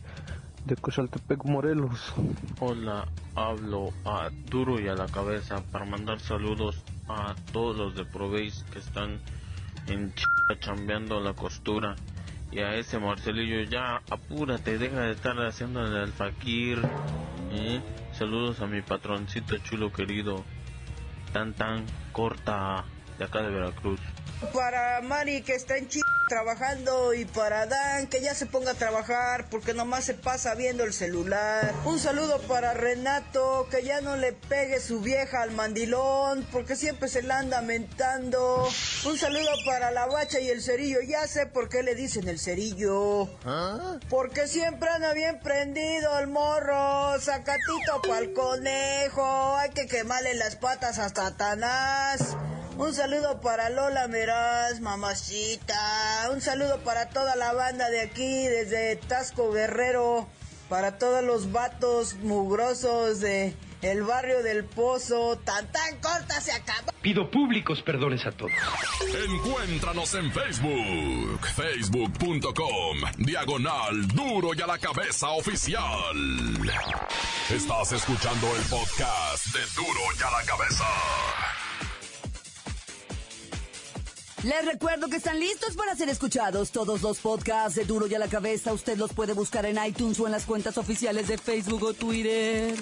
de 0.66 0.76
Cochaltepec, 0.76 1.44
Morelos. 1.44 2.14
Hola, 2.60 3.08
hablo 3.34 3.90
a 4.04 4.30
Duro 4.50 4.80
y 4.80 4.88
a 4.88 4.94
la 4.94 5.06
cabeza 5.06 5.62
para 5.72 5.84
mandar 5.84 6.20
saludos 6.20 6.82
a 7.08 7.34
todos 7.52 7.76
los 7.76 7.94
de 7.94 8.04
Proveis 8.04 8.64
que 8.72 8.78
están 8.78 9.20
en 9.86 10.12
ch 10.12 10.24
chambeando 10.60 11.20
la 11.20 11.32
costura. 11.34 11.96
Y 12.54 12.60
a 12.60 12.76
ese 12.76 13.00
Marcelillo, 13.00 13.68
ya 13.68 14.00
apúrate, 14.08 14.78
deja 14.78 15.00
de 15.00 15.12
estar 15.12 15.36
haciendo 15.40 15.84
el 15.84 15.96
alfaquir. 15.96 16.78
¿eh? 17.52 17.80
Saludos 18.12 18.60
a 18.60 18.66
mi 18.68 18.80
patroncito 18.80 19.58
chulo 19.58 19.92
querido. 19.92 20.44
tan 21.32 21.52
tan 21.52 21.84
corta 22.12 22.84
de 23.18 23.24
acá 23.24 23.42
de 23.42 23.50
Veracruz. 23.50 24.00
Para 24.52 25.00
Mari 25.00 25.42
que 25.42 25.54
está 25.54 25.76
en 25.76 25.88
Ch 25.88 26.00
trabajando 26.28 27.12
y 27.14 27.24
para 27.24 27.66
Dan 27.66 28.06
que 28.06 28.20
ya 28.20 28.34
se 28.34 28.46
ponga 28.46 28.72
a 28.72 28.74
trabajar 28.74 29.48
porque 29.50 29.74
nomás 29.74 30.04
se 30.04 30.14
pasa 30.14 30.54
viendo 30.54 30.84
el 30.84 30.92
celular. 30.92 31.72
Un 31.84 31.98
saludo 31.98 32.40
para 32.42 32.74
Renato 32.74 33.68
que 33.70 33.82
ya 33.82 34.00
no 34.00 34.16
le 34.16 34.32
pegue 34.32 34.80
su 34.80 35.00
vieja 35.00 35.42
al 35.42 35.50
mandilón 35.50 36.46
porque 36.50 36.76
siempre 36.76 37.08
se 37.08 37.22
la 37.22 37.38
anda 37.38 37.60
mentando. 37.62 38.68
Un 39.06 39.18
saludo 39.18 39.50
para 39.66 39.90
la 39.90 40.06
bacha 40.06 40.40
y 40.40 40.48
el 40.48 40.62
cerillo. 40.62 41.00
Ya 41.06 41.26
sé 41.26 41.46
por 41.46 41.68
qué 41.68 41.82
le 41.82 41.94
dicen 41.94 42.28
el 42.28 42.38
cerillo. 42.38 43.28
Porque 44.08 44.46
siempre 44.46 44.88
anda 44.88 45.12
bien 45.12 45.40
prendido 45.40 46.18
el 46.18 46.26
morro. 46.26 47.18
Sacatito 47.20 48.02
pa'l 48.08 48.32
conejo. 48.32 49.56
Hay 49.56 49.70
que 49.70 49.86
quemarle 49.86 50.34
las 50.34 50.56
patas 50.56 50.98
a 50.98 51.08
Satanás. 51.10 52.36
Un 52.76 52.92
saludo 52.92 53.40
para 53.40 53.70
Lola 53.70 54.08
Meraz, 54.08 54.80
mamacita. 54.80 56.28
Un 56.32 56.40
saludo 56.40 56.80
para 56.80 57.08
toda 57.08 57.36
la 57.36 57.52
banda 57.52 57.88
de 57.88 58.00
aquí, 58.00 58.46
desde 58.46 58.96
Tasco 58.96 59.52
Guerrero. 59.52 60.26
Para 60.68 60.98
todos 60.98 61.22
los 61.22 61.52
vatos 61.52 62.14
mugrosos 62.14 63.20
de 63.20 63.54
el 63.82 64.02
barrio 64.02 64.42
del 64.42 64.64
Pozo. 64.64 65.38
Tan 65.44 65.70
tan 65.70 65.98
corta 66.00 66.40
se 66.40 66.50
acabó. 66.50 66.90
Pido 67.00 67.30
públicos 67.30 67.80
perdones 67.82 68.26
a 68.26 68.32
todos. 68.32 68.52
Encuéntranos 69.24 70.12
en 70.14 70.32
Facebook, 70.32 71.46
facebook.com, 71.54 72.98
diagonal 73.18 74.08
duro 74.08 74.52
y 74.52 74.62
a 74.62 74.66
la 74.66 74.78
cabeza 74.78 75.28
oficial. 75.30 76.16
Estás 77.50 77.92
escuchando 77.92 78.48
el 78.56 78.62
podcast 78.62 79.46
de 79.46 79.60
duro 79.76 80.00
y 80.18 80.22
a 80.22 80.30
la 80.30 80.44
cabeza. 80.44 80.84
Les 84.44 84.62
recuerdo 84.66 85.08
que 85.08 85.16
están 85.16 85.40
listos 85.40 85.74
para 85.74 85.96
ser 85.96 86.10
escuchados. 86.10 86.70
Todos 86.70 87.00
los 87.00 87.18
podcasts 87.18 87.76
de 87.76 87.86
Duro 87.86 88.06
y 88.06 88.14
a 88.14 88.18
la 88.18 88.28
Cabeza 88.28 88.74
usted 88.74 88.98
los 88.98 89.10
puede 89.14 89.32
buscar 89.32 89.64
en 89.64 89.82
iTunes 89.82 90.20
o 90.20 90.26
en 90.26 90.32
las 90.32 90.44
cuentas 90.44 90.76
oficiales 90.76 91.28
de 91.28 91.38
Facebook 91.38 91.82
o 91.82 91.94
Twitter. 91.94 92.74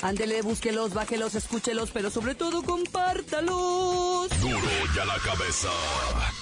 Ándele, 0.00 0.40
búsquelos, 0.40 0.94
bájelos, 0.94 1.34
escúchelos, 1.34 1.90
pero 1.90 2.10
sobre 2.10 2.34
todo 2.34 2.62
compártalos. 2.62 4.30
Duro 4.40 4.58
y 4.96 4.98
a 4.98 5.04
la 5.04 5.18
cabeza. 5.18 5.68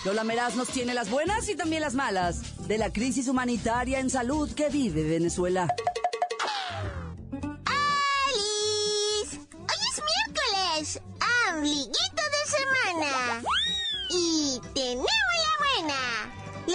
Lola 0.04 0.22
Meraz 0.22 0.54
nos 0.54 0.68
tiene 0.68 0.94
las 0.94 1.10
buenas 1.10 1.48
y 1.48 1.56
también 1.56 1.82
las 1.82 1.94
malas 1.94 2.68
de 2.68 2.78
la 2.78 2.92
crisis 2.92 3.26
humanitaria 3.26 3.98
en 3.98 4.08
salud 4.08 4.54
que 4.54 4.68
vive 4.68 5.02
Venezuela. 5.02 5.66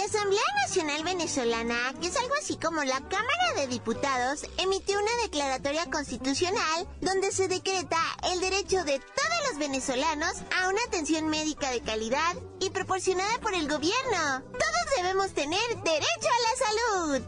Asamblea 0.06 0.42
Nacional 0.68 1.02
Venezolana, 1.02 1.92
que 2.00 2.06
es 2.06 2.16
algo 2.16 2.34
así 2.40 2.56
como 2.56 2.84
la 2.84 3.00
Cámara 3.00 3.54
de 3.56 3.66
Diputados, 3.66 4.46
emitió 4.56 4.96
una 5.00 5.10
declaratoria 5.24 5.90
constitucional 5.90 6.86
donde 7.00 7.32
se 7.32 7.48
decreta 7.48 7.98
el 8.32 8.38
derecho 8.38 8.84
de 8.84 9.00
todos 9.00 9.50
los 9.50 9.58
venezolanos 9.58 10.34
a 10.56 10.68
una 10.68 10.80
atención 10.86 11.26
médica 11.28 11.72
de 11.72 11.80
calidad 11.80 12.36
y 12.60 12.70
proporcionada 12.70 13.40
por 13.40 13.54
el 13.54 13.68
gobierno. 13.68 14.44
Todos 14.52 14.96
debemos 14.96 15.32
tener 15.32 15.60
derecho 15.82 16.28
a 16.30 16.42
la 16.46 16.54
salud. 16.66 17.20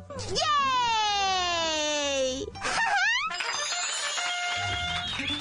¡Yay! 2.15 2.47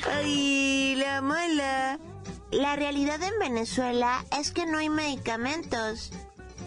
Ay, 0.11 0.95
la 0.95 1.21
mala. 1.21 1.99
La 2.49 2.75
realidad 2.75 3.21
en 3.21 3.37
Venezuela 3.37 4.25
es 4.39 4.49
que 4.51 4.65
no 4.65 4.79
hay 4.79 4.89
medicamentos. 4.89 6.11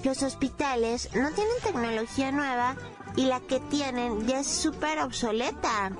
Los 0.04 0.22
hospitales 0.22 1.10
no 1.14 1.30
tienen 1.32 1.60
tecnología 1.62 2.32
nueva 2.32 2.74
y 3.16 3.26
la 3.26 3.40
que 3.40 3.60
tienen 3.60 4.26
ya 4.26 4.40
es 4.40 4.46
súper 4.46 4.98
obsoleta. 5.00 5.92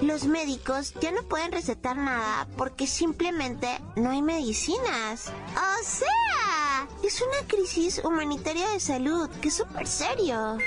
Los 0.00 0.24
médicos 0.24 0.94
ya 1.00 1.12
no 1.12 1.22
pueden 1.24 1.52
recetar 1.52 1.96
nada 1.96 2.48
porque 2.56 2.86
simplemente 2.86 3.68
no 3.94 4.10
hay 4.10 4.22
medicinas. 4.22 5.26
O 5.28 5.84
sea, 5.84 6.88
es 7.04 7.20
una 7.20 7.46
crisis 7.46 8.00
humanitaria 8.02 8.68
de 8.70 8.80
salud 8.80 9.28
que 9.40 9.48
es 9.48 9.54
súper 9.54 9.86
serio. 9.86 10.58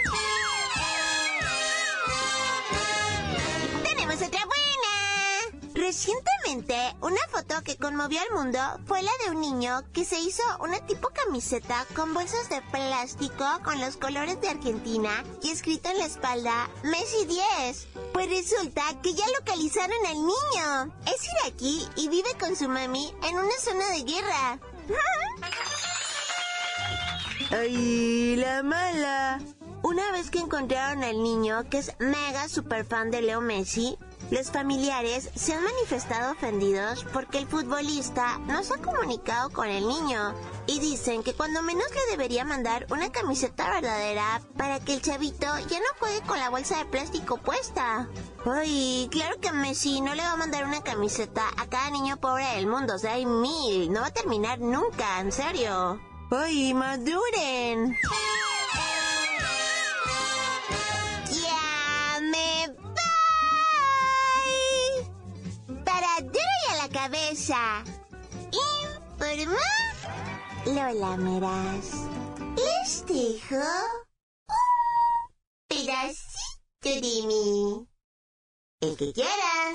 Una 6.56 7.20
foto 7.32 7.62
que 7.66 7.76
conmovió 7.76 8.22
al 8.22 8.38
mundo 8.38 8.60
fue 8.86 9.02
la 9.02 9.12
de 9.26 9.32
un 9.32 9.42
niño 9.42 9.84
que 9.92 10.06
se 10.06 10.18
hizo 10.18 10.42
una 10.62 10.80
tipo 10.80 11.10
camiseta 11.10 11.86
con 11.94 12.14
bolsas 12.14 12.48
de 12.48 12.62
plástico 12.72 13.44
con 13.62 13.82
los 13.82 13.98
colores 13.98 14.40
de 14.40 14.48
Argentina 14.48 15.26
y 15.44 15.52
escrito 15.52 15.90
en 15.90 15.98
la 15.98 16.06
espalda 16.06 16.70
Messi 16.84 17.26
10. 17.26 17.88
Pues 18.14 18.30
resulta 18.30 18.84
que 19.04 19.14
ya 19.14 19.26
localizaron 19.38 19.98
al 20.08 20.16
niño. 20.16 20.96
Es 21.06 21.28
iraquí 21.44 21.86
y 21.98 22.08
vive 22.08 22.30
con 22.40 22.56
su 22.56 22.70
mami 22.70 23.14
en 23.28 23.36
una 23.36 23.58
zona 23.60 23.90
de 23.90 24.04
guerra. 24.04 24.60
¡Ay, 27.52 28.38
la 28.38 28.64
mala! 28.64 29.42
Una 29.84 30.10
vez 30.14 30.32
que 30.32 30.40
encontraron 30.40 31.04
al 31.04 31.22
niño, 31.22 31.70
que 31.70 31.80
es 31.80 31.92
mega 32.00 32.48
super 32.48 32.86
fan 32.86 33.12
de 33.12 33.22
Leo 33.22 33.42
Messi, 33.42 33.98
los 34.32 34.52
familiares 34.52 35.30
se 35.36 35.54
han 35.54 35.64
manifestado 35.64 36.32
ofendidos 36.32 37.06
porque 37.14 37.38
el 37.38 37.48
futbolista 37.48 38.38
no 38.40 38.64
se 38.64 38.74
ha 38.74 38.78
comunicado 38.78 39.50
con 39.52 39.68
el 39.68 39.88
niño 39.88 40.34
y 40.68 40.80
dicen 40.80 41.24
que 41.24 41.34
cuando 41.34 41.62
menos 41.62 41.86
le 41.94 42.12
debería 42.12 42.44
mandar 42.44 42.88
una 42.90 43.12
camiseta 43.12 43.70
verdadera 43.70 44.42
para 44.58 44.80
que 44.80 44.96
el 44.96 45.02
chavito 45.02 45.46
ya 45.70 45.80
no 45.80 45.86
juegue 46.00 46.22
con 46.22 46.40
la 46.40 46.50
bolsa 46.50 46.78
de 46.78 46.86
plástico 46.86 47.38
puesta. 47.38 48.08
Ay, 48.46 49.08
claro 49.12 49.40
que 49.40 49.52
Messi 49.52 50.02
no 50.02 50.16
le 50.16 50.24
va 50.24 50.34
a 50.34 50.38
mandar 50.38 50.66
una 50.66 50.82
camiseta 50.82 51.44
a 51.58 51.68
cada 51.68 51.90
niño 51.92 52.18
pobre 52.18 52.46
del 52.56 52.68
mundo, 52.68 52.96
o 52.96 53.00
sea, 53.00 53.14
hay 53.14 53.26
mil, 53.26 53.92
no 53.92 54.02
va 54.02 54.08
a 54.08 54.14
terminar 54.14 54.60
nunca, 54.60 55.20
en 55.20 55.32
serio. 55.32 56.00
Ay, 56.32 56.74
maduren. 56.74 57.96
Cabeza. 67.46 67.84
Informa 69.20 69.60
Lola 70.66 71.18
Meraz. 71.18 72.08
Les 72.56 73.06
dejo 73.06 73.56
un 74.48 74.58
pedacito 75.68 76.90
de 77.02 77.28
mí. 77.28 77.88
El 78.82 78.98
que 78.98 79.14
quieran. 79.14 79.74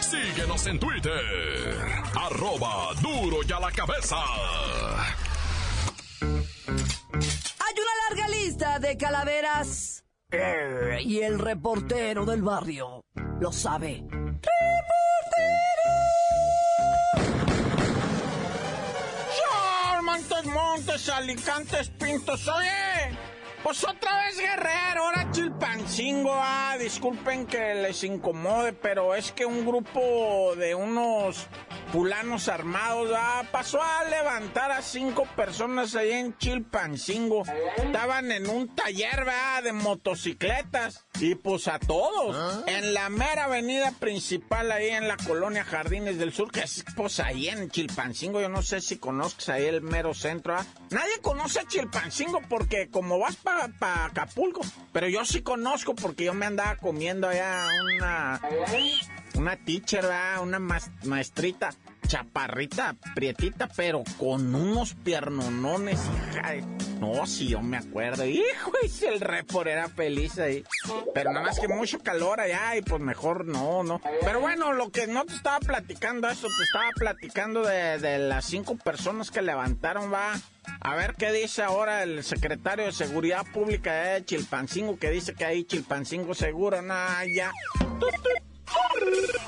Síguenos 0.00 0.66
en 0.66 0.78
Twitter. 0.78 2.02
Arroba 2.14 2.94
duro 3.00 3.38
y 3.46 3.52
a 3.52 3.60
la 3.60 3.70
cabeza. 3.70 4.16
Hay 7.60 7.74
una 7.74 7.94
larga 8.08 8.28
lista 8.28 8.78
de 8.78 8.96
calaveras. 8.96 10.04
Y 10.30 11.20
el 11.20 11.38
reportero 11.38 12.26
del 12.26 12.42
barrio 12.42 13.02
lo 13.40 13.50
sabe. 13.50 14.04
Montes, 20.02 20.44
Montes, 20.44 21.08
Alicantes, 21.08 21.88
Pintos, 21.90 22.46
oye. 22.48 23.17
Pues 23.62 23.84
otra 23.84 24.24
vez 24.24 24.38
Guerrero, 24.38 25.04
ahora 25.04 25.30
Chilpancingo, 25.32 26.32
ah, 26.32 26.76
disculpen 26.78 27.46
que 27.46 27.74
les 27.74 28.04
incomode, 28.04 28.72
pero 28.72 29.14
es 29.14 29.32
que 29.32 29.44
un 29.44 29.66
grupo 29.66 30.54
de 30.56 30.74
unos 30.74 31.46
fulanos 31.92 32.48
armados, 32.48 33.10
ah, 33.16 33.44
pasó 33.50 33.82
a 33.82 34.04
levantar 34.04 34.70
a 34.70 34.80
cinco 34.82 35.26
personas 35.36 35.94
ahí 35.96 36.12
en 36.12 36.36
Chilpancingo. 36.38 37.42
Estaban 37.76 38.30
en 38.30 38.48
un 38.48 38.74
taller, 38.74 39.24
¿verdad? 39.24 39.62
de 39.62 39.72
motocicletas. 39.72 41.06
Y 41.20 41.34
pues 41.34 41.66
a 41.68 41.78
todos. 41.78 42.64
En 42.66 42.94
la 42.94 43.08
mera 43.08 43.44
avenida 43.44 43.92
principal 43.92 44.70
ahí 44.70 44.88
en 44.88 45.08
la 45.08 45.16
colonia 45.16 45.64
Jardines 45.64 46.18
del 46.18 46.32
Sur, 46.32 46.52
que 46.52 46.60
es 46.60 46.84
pues 46.94 47.18
ahí 47.20 47.48
en 47.48 47.70
Chilpancingo. 47.70 48.40
Yo 48.40 48.48
no 48.48 48.62
sé 48.62 48.80
si 48.80 48.98
conozcas 48.98 49.48
ahí 49.48 49.64
el 49.64 49.82
mero 49.82 50.14
centro. 50.14 50.56
¿ah? 50.56 50.64
Nadie 50.90 51.18
conoce 51.22 51.60
a 51.60 51.66
Chilpancingo 51.66 52.40
porque 52.48 52.88
como 52.90 53.18
vas 53.18 53.36
para 53.78 54.06
Acapulco. 54.06 54.60
Pero 54.92 55.08
yo 55.08 55.24
sí 55.24 55.42
conozco 55.42 55.94
porque 55.94 56.24
yo 56.24 56.34
me 56.34 56.46
andaba 56.46 56.76
comiendo 56.76 57.28
allá 57.28 57.66
una... 57.96 58.40
Una 59.34 59.56
teacher, 59.56 60.04
una 60.42 60.58
maestrita. 60.58 61.70
Chaparrita, 62.08 62.96
prietita, 63.14 63.68
pero 63.76 64.02
con 64.18 64.54
unos 64.54 64.94
piernonones. 64.94 66.00
No, 66.98 67.26
sí, 67.26 67.48
yo 67.48 67.60
me 67.60 67.76
acuerdo. 67.76 68.24
Hijo, 68.26 68.72
y 68.82 69.04
el 69.04 69.20
repor 69.20 69.68
era 69.68 69.88
feliz 69.88 70.38
ahí. 70.38 70.64
Pero 71.14 71.32
nada 71.32 71.46
más 71.46 71.60
que 71.60 71.68
mucho 71.68 72.00
calor 72.00 72.40
allá 72.40 72.76
y 72.76 72.82
pues 72.82 73.00
mejor 73.00 73.46
no, 73.46 73.84
no. 73.84 74.00
Pero 74.22 74.40
bueno, 74.40 74.72
lo 74.72 74.90
que 74.90 75.06
no 75.06 75.24
te 75.24 75.34
estaba 75.34 75.60
platicando 75.60 76.28
eso, 76.28 76.48
te 76.48 76.64
estaba 76.64 76.90
platicando 76.96 77.62
de, 77.62 77.98
de 77.98 78.18
las 78.18 78.46
cinco 78.46 78.76
personas 78.76 79.30
que 79.30 79.42
levantaron, 79.42 80.12
va. 80.12 80.32
A 80.80 80.94
ver 80.96 81.14
qué 81.14 81.30
dice 81.30 81.62
ahora 81.62 82.02
el 82.02 82.24
secretario 82.24 82.86
de 82.86 82.92
Seguridad 82.92 83.44
Pública 83.52 83.92
de 83.92 84.24
Chilpancingo, 84.24 84.98
que 84.98 85.10
dice 85.10 85.34
que 85.34 85.44
ahí 85.44 85.64
Chilpancingo 85.64 86.34
seguro, 86.34 86.80
nada, 86.82 87.24
ya. 87.26 87.52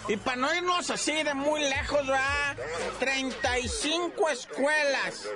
Y 0.09 0.17
para 0.17 0.37
no 0.37 0.53
irnos 0.53 0.91
así 0.91 1.23
de 1.23 1.35
muy 1.35 1.61
lejos, 1.61 2.05
¿verdad? 2.07 2.57
35 2.99 4.29
escuelas 4.29 5.29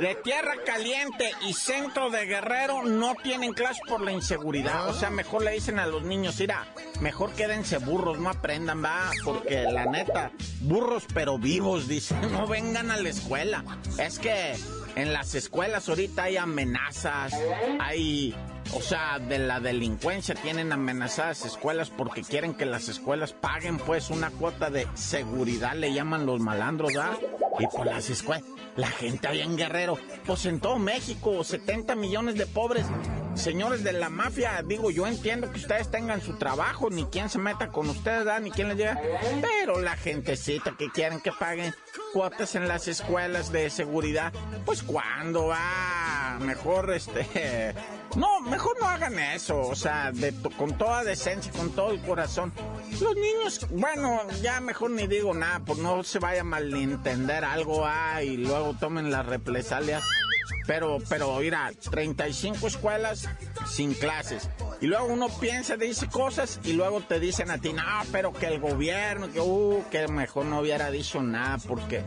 de 0.00 0.14
Tierra 0.16 0.54
Caliente 0.64 1.30
y 1.46 1.52
Centro 1.52 2.10
de 2.10 2.26
Guerrero 2.26 2.82
no 2.84 3.14
tienen 3.22 3.52
clase 3.52 3.80
por 3.88 4.00
la 4.00 4.10
inseguridad. 4.10 4.88
O 4.88 4.94
sea, 4.94 5.10
mejor 5.10 5.44
le 5.44 5.52
dicen 5.52 5.78
a 5.78 5.86
los 5.86 6.02
niños, 6.02 6.40
mira, 6.40 6.66
mejor 7.00 7.32
quédense 7.34 7.78
burros, 7.78 8.18
no 8.18 8.30
aprendan, 8.30 8.84
va, 8.84 9.12
porque 9.24 9.62
la 9.62 9.86
neta, 9.86 10.32
burros 10.60 11.04
pero 11.14 11.38
vivos, 11.38 11.86
dicen, 11.88 12.20
no 12.32 12.46
vengan 12.46 12.90
a 12.90 12.96
la 12.96 13.08
escuela. 13.08 13.64
Es 13.98 14.18
que 14.18 14.56
en 14.96 15.12
las 15.12 15.34
escuelas 15.34 15.88
ahorita 15.88 16.24
hay 16.24 16.36
amenazas, 16.36 17.32
hay, 17.80 18.34
o 18.72 18.80
sea, 18.80 19.18
de 19.18 19.38
la 19.38 19.60
delincuencia 19.60 20.34
tienen 20.34 20.72
amenazadas 20.72 21.44
escuelas 21.44 21.90
porque 21.90 22.22
quieren 22.22 22.54
que 22.54 22.66
las 22.66 22.88
escuelas 22.88 23.32
paguen 23.32 23.78
pues 23.78 24.10
una 24.10 24.30
cuota 24.30 24.70
de 24.70 24.86
seguridad, 24.94 25.74
le 25.74 25.92
llaman 25.92 26.26
los 26.26 26.40
malandros, 26.40 26.92
¿verdad? 26.92 27.18
Y 27.58 27.66
por 27.66 27.86
las 27.86 28.10
escuelas, 28.10 28.44
la 28.76 28.88
gente 28.88 29.28
ahí 29.28 29.40
en 29.40 29.56
Guerrero, 29.56 29.98
pues 30.26 30.44
en 30.46 30.60
todo 30.60 30.78
México, 30.78 31.42
70 31.42 31.94
millones 31.94 32.36
de 32.36 32.46
pobres. 32.46 32.86
Señores 33.34 33.84
de 33.84 33.92
la 33.92 34.08
mafia, 34.08 34.62
digo, 34.66 34.90
yo 34.90 35.06
entiendo 35.06 35.52
que 35.52 35.58
ustedes 35.58 35.90
tengan 35.90 36.22
su 36.22 36.38
trabajo, 36.38 36.88
ni 36.88 37.04
quien 37.04 37.28
se 37.28 37.38
meta 37.38 37.68
con 37.68 37.88
ustedes, 37.90 38.24
¿verdad? 38.24 38.40
Ni 38.40 38.50
quien 38.50 38.68
les 38.68 38.78
diga, 38.78 38.98
pero 39.42 39.78
la 39.80 39.94
gentecita 39.94 40.74
que 40.78 40.90
quieren 40.90 41.20
que 41.20 41.32
paguen 41.32 41.74
cuotas 42.14 42.54
en 42.54 42.66
las 42.66 42.88
escuelas 42.88 43.52
de 43.52 43.68
seguridad, 43.68 44.32
pues 44.64 44.82
cuando 44.82 45.48
va, 45.48 46.38
mejor 46.40 46.94
este, 46.94 47.74
no, 48.16 48.40
mejor 48.40 48.76
no 48.80 48.86
hagan 48.86 49.18
eso, 49.18 49.60
o 49.60 49.74
sea, 49.74 50.10
de, 50.12 50.32
con 50.56 50.76
toda 50.76 51.04
decencia, 51.04 51.52
con 51.52 51.70
todo 51.70 51.92
el 51.92 52.00
corazón. 52.00 52.52
Los 53.00 53.14
niños, 53.14 53.66
bueno, 53.70 54.20
ya 54.42 54.60
mejor 54.60 54.90
ni 54.90 55.06
digo 55.06 55.34
nada, 55.34 55.60
pues 55.60 55.78
no 55.78 56.02
se 56.02 56.18
vaya 56.18 56.40
a 56.40 56.44
malentender 56.44 57.44
algo, 57.44 57.84
ah, 57.86 58.22
y 58.22 58.36
luego 58.36 58.74
tomen 58.78 59.10
las 59.10 59.26
represalias. 59.26 60.02
Pero, 60.66 60.98
pero, 61.08 61.38
mira, 61.38 61.70
35 61.90 62.66
escuelas 62.66 63.28
sin 63.66 63.94
clases. 63.94 64.50
Y 64.80 64.86
luego 64.86 65.06
uno 65.06 65.28
piensa, 65.40 65.76
dice 65.76 66.08
cosas 66.08 66.60
y 66.64 66.72
luego 66.72 67.00
te 67.00 67.20
dicen 67.20 67.50
a 67.50 67.58
ti, 67.58 67.72
no, 67.72 67.82
pero 68.12 68.32
que 68.32 68.46
el 68.46 68.60
gobierno, 68.60 69.30
que, 69.30 69.40
uh, 69.40 69.84
que 69.90 70.08
mejor 70.08 70.46
no 70.46 70.60
hubiera 70.60 70.90
dicho 70.90 71.22
nada, 71.22 71.58
porque, 71.66 72.02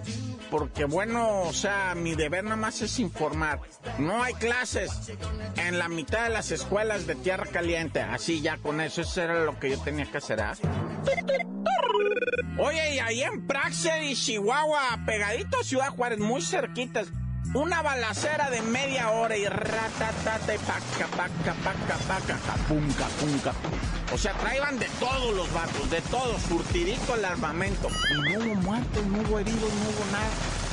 porque 0.51 0.85
bueno, 0.85 1.41
o 1.41 1.53
sea, 1.53 1.95
mi 1.95 2.15
deber 2.15 2.43
nada 2.43 2.57
más 2.57 2.81
es 2.81 2.99
informar. 2.99 3.61
No 3.97 4.21
hay 4.21 4.33
clases 4.33 4.91
en 5.55 5.79
la 5.79 5.87
mitad 5.87 6.23
de 6.23 6.29
las 6.29 6.51
escuelas 6.51 7.07
de 7.07 7.15
Tierra 7.15 7.45
Caliente. 7.45 8.01
Así 8.01 8.41
ya 8.41 8.57
con 8.57 8.81
eso, 8.81 9.01
eso 9.01 9.21
era 9.21 9.43
lo 9.43 9.59
que 9.59 9.71
yo 9.71 9.79
tenía 9.79 10.05
que 10.05 10.17
hacer. 10.17 10.41
¿ah? 10.41 10.53
Oye, 12.59 12.95
y 12.95 12.99
ahí 12.99 13.23
en 13.23 13.47
Praxedes 13.47 14.11
y 14.11 14.15
Chihuahua, 14.15 14.99
pegadito 15.05 15.59
a 15.59 15.63
Ciudad 15.63 15.89
Juárez, 15.89 16.19
muy 16.19 16.41
cerquitas. 16.41 17.07
Una 17.53 17.81
balacera 17.81 18.51
de 18.51 18.61
media 18.61 19.09
hora 19.09 19.35
y 19.35 19.47
ratatata 19.47 20.53
y 20.53 20.57
paca, 20.59 21.07
paca, 21.17 21.53
paca, 21.63 21.97
paca, 22.07 22.39
capunca, 22.45 23.05
punca. 23.19 23.53
O 24.13 24.17
sea, 24.19 24.33
traían 24.33 24.77
de 24.77 24.85
todos 24.99 25.35
los 25.35 25.51
vatos, 25.51 25.89
de 25.89 25.99
todos, 26.01 26.39
surtidito 26.43 27.15
el 27.15 27.25
armamento. 27.25 27.87
Y 28.11 28.33
no 28.33 28.39
hubo 28.39 28.55
muertos, 28.55 29.03
no 29.07 29.21
hubo 29.21 29.39
heridos, 29.39 29.61
no 29.61 29.89
hubo 29.89 30.11
nada. 30.11 30.29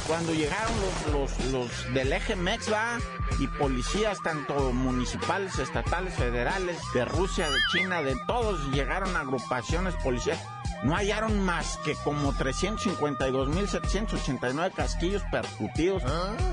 Cuando 0.07 0.35
llegaron 0.35 0.73
los, 0.83 1.15
los, 1.15 1.47
los 1.51 1.95
del 1.95 2.13
eje 2.13 2.37
MEX, 2.37 2.71
va, 2.71 2.99
y 3.39 3.47
policías, 3.47 4.19
tanto 4.23 4.71
municipales, 4.73 5.59
estatales, 5.59 6.15
federales, 6.15 6.77
de 6.93 7.07
Rusia, 7.07 7.51
de 7.51 7.59
China, 7.73 8.03
de 8.03 8.17
todos, 8.27 8.61
llegaron 8.73 9.17
agrupaciones 9.17 9.95
policiales 9.97 10.45
no 10.83 10.95
hallaron 10.95 11.39
más 11.41 11.79
que 11.85 11.95
como 11.97 12.33
352.789 12.33 14.73
casquillos 14.73 15.23
percutidos 15.31 16.03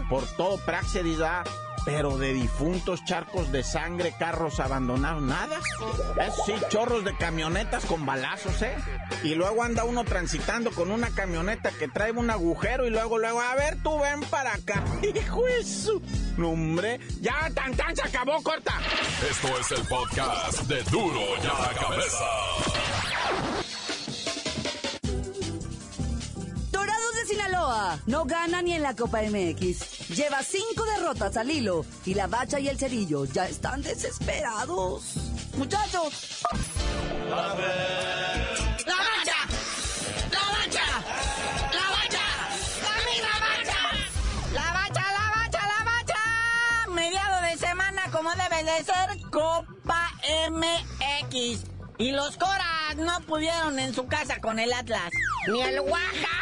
por 0.10 0.26
todo 0.26 0.58
Praxedis, 0.58 1.20
pero 1.86 2.18
de 2.18 2.34
difuntos, 2.34 3.04
charcos 3.04 3.52
de 3.52 3.64
sangre, 3.64 4.14
carros 4.18 4.60
abandonados, 4.60 5.22
nada. 5.22 5.60
Eso 6.22 6.44
sí, 6.46 6.54
chorros 6.70 7.04
de 7.04 7.16
camionetas 7.18 7.86
con 7.86 8.06
balazos, 8.06 8.62
¿eh? 8.62 8.76
Y 9.24 9.36
luego 9.36 9.64
anda 9.64 9.84
uno 9.84 10.04
transitando 10.04 10.72
con 10.72 10.92
una 10.92 11.10
camioneta 11.10 11.72
que 11.72 11.88
trae 11.88 12.12
un 12.12 12.30
agujero 12.30 12.88
y 12.88 12.90
luego, 12.90 13.18
luego, 13.18 13.42
a 13.42 13.56
ver, 13.56 13.78
tú 13.84 14.00
ven 14.00 14.22
para 14.30 14.54
acá. 14.54 14.84
Hijo 15.02 15.46
de 15.46 15.64
su... 15.64 16.02
No, 16.38 16.52
hombre, 16.52 17.00
ya 17.22 17.50
tan 17.54 17.76
tan 17.76 17.96
se 17.96 18.04
acabó, 18.04 18.42
corta. 18.42 18.74
Esto 19.30 19.48
es 19.60 19.72
el 19.72 19.86
podcast 19.88 20.62
de 20.64 20.82
Duro 20.84 21.20
y 21.20 21.46
a 21.46 21.60
la 21.60 21.74
cabeza. 21.80 22.26
No 28.08 28.26
gana 28.26 28.62
ni 28.62 28.73
en 28.73 28.82
la 28.82 28.93
Copa 28.93 29.21
MX. 29.21 30.10
Lleva 30.10 30.43
cinco 30.43 30.84
derrotas 30.97 31.38
al 31.38 31.49
hilo 31.49 31.86
y 32.06 32.13
la 32.13 32.28
bacha 32.28 32.60
y 32.60 32.67
el 32.67 32.78
cerillo 32.78 33.23
ya 33.26 33.47
están 33.47 33.82
desesperados. 33.82 35.15
Muchachos. 35.56 36.43
¡La 37.30 37.38
bacha! 38.97 39.38
¡La 40.30 40.43
bacha! 40.52 40.86
¡La 41.71 41.86
bacha! 41.95 42.26
¡La 43.21 43.39
bacha! 43.39 43.80
La 44.54 44.73
bacha, 44.73 45.04
la 45.13 45.26
bacha, 45.36 45.62
la 45.67 45.84
bacha. 45.86 46.19
Mediado 46.89 47.41
de 47.43 47.58
semana 47.58 48.02
como 48.12 48.30
debe 48.32 48.63
de 48.63 48.84
ser 48.84 49.30
Copa 49.32 50.12
MX. 50.49 51.63
Y 51.97 52.12
los 52.12 52.36
Coras 52.38 52.97
no 52.97 53.21
pudieron 53.21 53.80
en 53.80 53.93
su 53.93 54.06
casa 54.08 54.41
con 54.41 54.60
el 54.60 54.73
Atlas. 54.73 55.12
Ni 55.47 55.62
el 55.62 55.80
Oaxaca, 55.80 56.33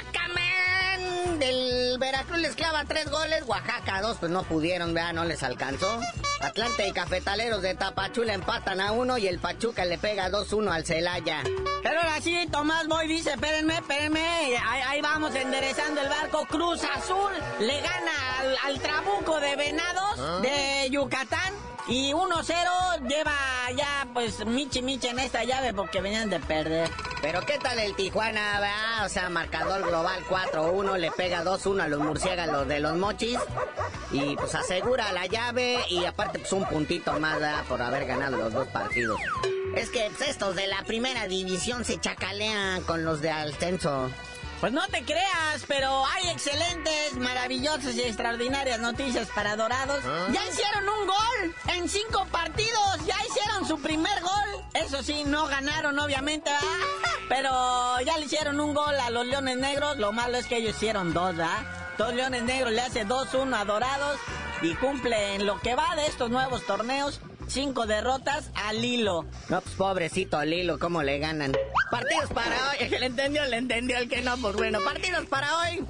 Veracruz 2.21 2.41
les 2.41 2.55
clava 2.55 2.85
tres 2.85 3.09
goles, 3.09 3.43
Oaxaca 3.47 3.99
dos, 3.99 4.17
pues 4.19 4.31
no 4.31 4.43
pudieron, 4.43 4.93
vea, 4.93 5.11
no 5.11 5.25
les 5.25 5.41
alcanzó. 5.41 5.99
Atlante 6.39 6.87
y 6.87 6.91
Cafetaleros 6.91 7.63
de 7.63 7.73
Tapachula 7.73 8.35
empatan 8.35 8.79
a 8.79 8.91
uno 8.91 9.17
y 9.17 9.27
el 9.27 9.39
Pachuca 9.39 9.85
le 9.85 9.97
pega 9.97 10.29
2-1 10.29 10.71
al 10.71 10.85
Celaya. 10.85 11.41
Pero 11.81 11.99
ahora 11.99 12.21
sí, 12.21 12.47
Tomás 12.51 12.87
Boy 12.87 13.07
dice, 13.07 13.31
espérenme, 13.31 13.75
espérenme, 13.77 14.19
ahí, 14.63 14.81
ahí 14.85 15.01
vamos 15.01 15.33
enderezando 15.33 15.99
el 15.99 16.09
barco. 16.09 16.45
Cruz 16.45 16.81
Azul 16.95 17.31
le 17.59 17.81
gana 17.81 18.11
al, 18.39 18.57
al 18.65 18.79
Trabuco 18.79 19.39
de 19.39 19.55
Venados 19.55 20.41
de 20.43 20.89
Yucatán. 20.91 21.50
Y 21.87 22.13
1-0 22.13 23.07
lleva 23.07 23.33
ya 23.75 24.07
pues 24.13 24.45
Michi 24.45 24.81
Michi 24.81 25.07
en 25.07 25.19
esta 25.19 25.43
llave 25.43 25.73
porque 25.73 25.99
venían 25.99 26.29
de 26.29 26.39
perder. 26.39 26.89
Pero 27.21 27.41
¿qué 27.45 27.57
tal 27.57 27.79
el 27.79 27.95
Tijuana? 27.95 28.59
verdad? 28.59 29.05
O 29.05 29.09
sea, 29.09 29.29
marcador 29.29 29.83
global 29.83 30.23
4-1, 30.29 30.97
le 30.97 31.11
pega 31.11 31.43
2-1 31.43 31.81
a 31.81 31.87
los 31.87 31.99
murciélagos 31.99 32.67
de 32.67 32.79
los 32.79 32.95
mochis. 32.97 33.39
Y 34.11 34.35
pues 34.35 34.53
asegura 34.55 35.11
la 35.11 35.25
llave 35.25 35.79
y 35.89 36.05
aparte 36.05 36.39
pues 36.39 36.51
un 36.53 36.65
puntito 36.65 37.13
más 37.19 37.39
¿verdad? 37.39 37.63
por 37.67 37.81
haber 37.81 38.05
ganado 38.05 38.37
los 38.37 38.53
dos 38.53 38.67
partidos. 38.67 39.19
Es 39.75 39.89
que 39.89 40.11
pues, 40.17 40.29
estos 40.29 40.55
de 40.55 40.67
la 40.67 40.83
primera 40.83 41.27
división 41.27 41.85
se 41.85 41.99
chacalean 41.99 42.83
con 42.83 43.05
los 43.05 43.21
de 43.21 43.31
ascenso. 43.31 44.11
Pues 44.61 44.73
no 44.73 44.87
te 44.89 45.03
creas, 45.03 45.65
pero 45.67 46.05
hay 46.05 46.29
excelentes, 46.29 47.17
maravillosas 47.17 47.95
y 47.95 48.01
extraordinarias 48.01 48.79
noticias 48.79 49.27
para 49.29 49.55
Dorados. 49.55 50.03
Ya 50.31 50.47
hicieron 50.47 50.87
un 50.87 51.07
gol 51.07 51.55
en 51.75 51.89
cinco 51.89 52.27
partidos, 52.31 53.05
ya 53.07 53.15
hicieron 53.27 53.67
su 53.67 53.81
primer 53.81 54.21
gol. 54.21 54.63
Eso 54.75 55.01
sí, 55.01 55.23
no 55.25 55.47
ganaron 55.47 55.97
obviamente, 55.97 56.51
¿verdad? 56.51 56.67
pero 57.27 57.99
ya 58.05 58.19
le 58.19 58.25
hicieron 58.25 58.59
un 58.59 58.75
gol 58.75 58.93
a 58.99 59.09
los 59.09 59.25
Leones 59.25 59.57
Negros. 59.57 59.97
Lo 59.97 60.11
malo 60.11 60.37
es 60.37 60.45
que 60.45 60.57
ellos 60.57 60.75
hicieron 60.75 61.11
dos, 61.11 61.35
¿verdad? 61.35 61.65
Dos 61.97 62.13
Leones 62.13 62.43
Negros 62.43 62.71
le 62.71 62.81
hace 62.81 63.03
2-1 63.03 63.55
a 63.55 63.65
Dorados 63.65 64.19
y 64.61 64.75
cumple 64.75 65.33
en 65.33 65.47
lo 65.47 65.59
que 65.59 65.73
va 65.73 65.95
de 65.95 66.05
estos 66.05 66.29
nuevos 66.29 66.63
torneos 66.67 67.19
cinco 67.51 67.85
derrotas 67.85 68.49
al 68.53 68.81
Lilo. 68.81 69.25
No, 69.49 69.61
pues 69.61 69.75
pobrecito 69.75 70.43
Lilo, 70.43 70.79
¿cómo 70.79 71.03
le 71.03 71.19
ganan? 71.19 71.51
Partidos 71.91 72.29
para 72.31 72.55
hoy. 72.69 72.77
El 72.79 72.89
que 72.89 72.99
le 72.99 73.05
entendió, 73.07 73.45
le 73.45 73.57
entendió. 73.57 73.97
El 73.97 74.09
que 74.09 74.21
no, 74.21 74.37
pues 74.37 74.55
bueno. 74.55 74.79
Partidos 74.81 75.25
para 75.27 75.57
hoy. 75.59 75.85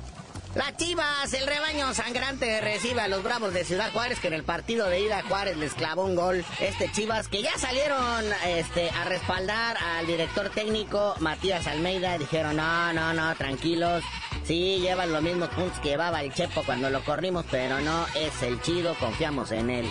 Las 0.55 0.75
Chivas, 0.75 1.33
el 1.33 1.47
rebaño 1.47 1.93
sangrante 1.93 2.59
recibe 2.59 2.99
a 2.99 3.07
los 3.07 3.23
Bravos 3.23 3.53
de 3.53 3.63
Ciudad 3.63 3.89
Juárez, 3.93 4.19
que 4.19 4.27
en 4.27 4.33
el 4.33 4.43
partido 4.43 4.89
de 4.89 4.99
ida 4.99 5.23
Juárez 5.23 5.55
les 5.55 5.73
clavó 5.73 6.03
un 6.03 6.15
gol. 6.15 6.43
Este 6.59 6.91
Chivas, 6.91 7.29
que 7.29 7.41
ya 7.41 7.57
salieron 7.57 8.25
este, 8.45 8.89
a 8.89 9.05
respaldar 9.05 9.77
al 9.77 10.07
director 10.07 10.49
técnico 10.49 11.15
Matías 11.19 11.67
Almeida, 11.67 12.17
dijeron, 12.17 12.57
no, 12.57 12.91
no, 12.91 13.13
no, 13.13 13.33
tranquilos. 13.35 14.03
Sí, 14.43 14.79
llevan 14.81 15.13
los 15.13 15.21
mismos 15.21 15.47
puntos 15.49 15.79
que 15.79 15.89
llevaba 15.89 16.21
el 16.21 16.33
Chepo 16.33 16.63
cuando 16.63 16.89
lo 16.89 17.01
corrimos, 17.05 17.45
pero 17.49 17.79
no 17.79 18.05
es 18.15 18.43
el 18.43 18.61
chido, 18.61 18.93
confiamos 18.95 19.53
en 19.53 19.69
él. 19.69 19.89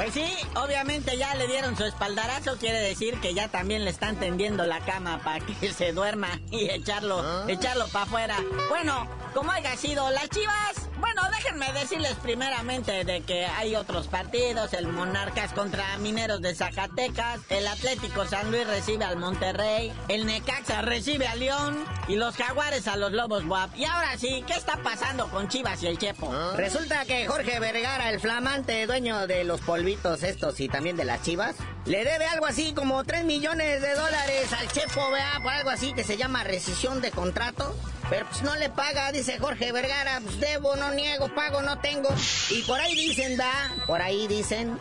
Pues 0.00 0.14
sí, 0.14 0.24
obviamente 0.54 1.18
ya 1.18 1.34
le 1.34 1.46
dieron 1.46 1.76
su 1.76 1.84
espaldarazo, 1.84 2.56
quiere 2.56 2.80
decir 2.80 3.20
que 3.20 3.34
ya 3.34 3.48
también 3.48 3.84
le 3.84 3.90
están 3.90 4.16
tendiendo 4.16 4.64
la 4.64 4.80
cama 4.80 5.20
para 5.22 5.44
que 5.44 5.74
se 5.74 5.92
duerma 5.92 6.40
y 6.50 6.70
echarlo, 6.70 7.46
echarlo 7.50 7.86
para 7.88 8.06
afuera. 8.06 8.36
Bueno, 8.70 9.06
como 9.34 9.52
haya 9.52 9.76
sido, 9.76 10.10
las 10.10 10.30
chivas 10.30 10.88
bueno, 11.00 11.22
déjenme 11.34 11.72
decirles 11.72 12.14
primeramente 12.22 13.04
de 13.04 13.22
que 13.22 13.46
hay 13.46 13.74
otros 13.76 14.08
partidos, 14.08 14.72
el 14.72 14.86
Monarcas 14.86 15.52
contra 15.52 15.98
Mineros 15.98 16.40
de 16.40 16.54
Zacatecas, 16.54 17.40
el 17.48 17.66
Atlético 17.66 18.26
San 18.26 18.50
Luis 18.50 18.66
recibe 18.66 19.04
al 19.04 19.16
Monterrey, 19.16 19.92
el 20.08 20.26
Necaxa 20.26 20.82
recibe 20.82 21.26
a 21.26 21.34
León 21.34 21.84
y 22.08 22.16
los 22.16 22.36
Jaguares 22.36 22.88
a 22.88 22.96
los 22.96 23.12
Lobos 23.12 23.44
Guap. 23.44 23.76
Y 23.76 23.84
ahora 23.84 24.16
sí, 24.18 24.44
¿qué 24.46 24.54
está 24.54 24.76
pasando 24.82 25.28
con 25.28 25.48
Chivas 25.48 25.82
y 25.82 25.86
el 25.86 25.98
Chepo? 25.98 26.32
Resulta 26.56 27.04
que 27.04 27.26
Jorge 27.26 27.60
Vergara, 27.60 28.10
el 28.10 28.20
flamante 28.20 28.86
dueño 28.86 29.26
de 29.26 29.44
los 29.44 29.60
polvitos 29.60 30.22
estos 30.22 30.60
y 30.60 30.68
también 30.68 30.96
de 30.96 31.04
las 31.04 31.22
Chivas, 31.22 31.56
le 31.86 32.04
debe 32.04 32.26
algo 32.26 32.46
así 32.46 32.72
como 32.74 33.04
3 33.04 33.24
millones 33.24 33.80
de 33.80 33.94
dólares 33.94 34.52
al 34.52 34.68
Chepo, 34.68 35.10
vea, 35.10 35.40
por 35.42 35.52
algo 35.52 35.70
así 35.70 35.92
que 35.92 36.04
se 36.04 36.16
llama 36.16 36.44
rescisión 36.44 37.00
de 37.00 37.10
contrato. 37.10 37.74
Pero 38.08 38.26
pues 38.26 38.42
no 38.42 38.56
le 38.56 38.68
paga, 38.70 39.12
dice 39.12 39.38
Jorge 39.38 39.70
Vergara, 39.72 40.20
pues 40.22 40.40
debo, 40.40 40.74
no 40.76 40.90
niego, 40.92 41.32
pago, 41.34 41.62
no 41.62 41.78
tengo. 41.78 42.08
Y 42.50 42.62
por 42.62 42.80
ahí 42.80 42.94
dicen, 42.94 43.36
da, 43.36 43.72
por 43.86 44.02
ahí 44.02 44.26
dicen 44.26 44.80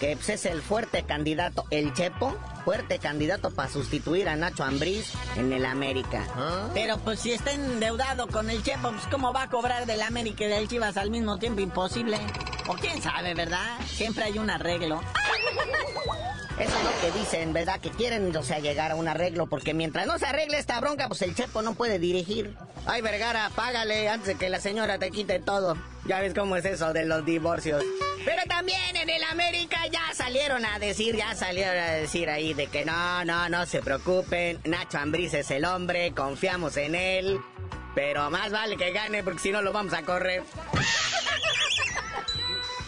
que 0.00 0.16
pues, 0.16 0.30
es 0.30 0.46
el 0.46 0.62
fuerte 0.62 1.02
candidato, 1.02 1.66
el 1.70 1.92
Chepo, 1.92 2.34
fuerte 2.64 2.98
candidato 2.98 3.50
para 3.50 3.68
sustituir 3.68 4.30
a 4.30 4.36
Nacho 4.36 4.64
Ambriz 4.64 5.12
en 5.36 5.52
el 5.52 5.66
América. 5.66 6.26
Pero 6.72 6.96
pues 6.98 7.20
si 7.20 7.32
está 7.32 7.52
endeudado 7.52 8.26
con 8.28 8.48
el 8.48 8.62
Chepo, 8.62 8.90
pues 8.90 9.06
cómo 9.10 9.32
va 9.32 9.42
a 9.42 9.50
cobrar 9.50 9.84
del 9.84 10.00
América 10.00 10.44
y 10.44 10.48
del 10.48 10.68
Chivas 10.68 10.96
al 10.96 11.10
mismo 11.10 11.38
tiempo, 11.38 11.60
imposible. 11.60 12.18
O 12.66 12.74
quién 12.74 13.02
sabe, 13.02 13.34
¿verdad? 13.34 13.78
Siempre 13.86 14.24
hay 14.24 14.38
un 14.38 14.48
arreglo. 14.48 15.02
Eso 16.60 16.76
es 16.76 16.84
lo 16.84 17.00
que 17.00 17.18
dicen, 17.18 17.52
¿verdad? 17.54 17.80
Que 17.80 17.90
quieren, 17.90 18.36
o 18.36 18.42
sea, 18.42 18.58
llegar 18.58 18.90
a 18.90 18.94
un 18.94 19.08
arreglo, 19.08 19.46
porque 19.46 19.72
mientras 19.72 20.06
no 20.06 20.18
se 20.18 20.26
arregle 20.26 20.58
esta 20.58 20.78
bronca, 20.78 21.08
pues 21.08 21.22
el 21.22 21.34
Chepo 21.34 21.62
no 21.62 21.74
puede 21.74 21.98
dirigir. 21.98 22.54
Ay, 22.84 23.00
Vergara, 23.00 23.50
págale 23.54 24.10
antes 24.10 24.28
de 24.28 24.34
que 24.34 24.50
la 24.50 24.60
señora 24.60 24.98
te 24.98 25.10
quite 25.10 25.40
todo. 25.40 25.76
Ya 26.04 26.20
ves 26.20 26.34
cómo 26.34 26.56
es 26.56 26.66
eso 26.66 26.92
de 26.92 27.06
los 27.06 27.24
divorcios. 27.24 27.82
Pero 28.26 28.42
también 28.46 28.94
en 28.94 29.08
el 29.08 29.22
América 29.24 29.78
ya 29.90 30.12
salieron 30.14 30.66
a 30.66 30.78
decir, 30.78 31.16
ya 31.16 31.34
salieron 31.34 31.78
a 31.78 31.92
decir 31.92 32.28
ahí 32.28 32.52
de 32.52 32.66
que 32.66 32.84
no, 32.84 33.24
no, 33.24 33.48
no 33.48 33.64
se 33.64 33.80
preocupen. 33.80 34.60
Nacho 34.64 34.98
Ambriz 34.98 35.32
es 35.32 35.50
el 35.50 35.64
hombre, 35.64 36.12
confiamos 36.12 36.76
en 36.76 36.94
él. 36.94 37.40
Pero 37.94 38.30
más 38.30 38.52
vale 38.52 38.76
que 38.76 38.92
gane 38.92 39.22
porque 39.22 39.40
si 39.40 39.50
no 39.50 39.62
lo 39.62 39.72
vamos 39.72 39.94
a 39.94 40.02
correr. 40.02 40.42